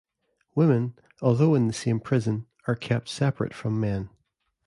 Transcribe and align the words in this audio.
Women, 0.55 0.95
although 1.21 1.53
in 1.53 1.67
the 1.67 1.73
same 1.73 1.99
prison, 1.99 2.47
are 2.67 2.73
kept 2.75 3.07
separate 3.07 3.53
from 3.53 3.79
men. 3.79 4.09